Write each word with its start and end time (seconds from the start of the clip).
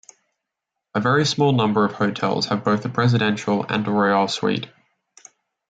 A 0.95 0.99
very 0.99 1.27
small 1.27 1.51
number 1.51 1.85
of 1.85 1.91
hotels 1.91 2.47
have 2.47 2.63
both 2.63 2.83
a 2.85 2.89
Presidential 2.89 3.63
and 3.69 3.87
a 3.87 3.91
Royal 3.91 4.27
suite. 4.27 4.65